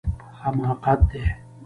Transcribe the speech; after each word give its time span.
حماقت 0.41 0.99
دی 1.09 1.23